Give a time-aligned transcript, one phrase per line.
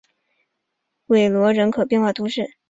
[1.05, 2.55] 韦罗人口变化图示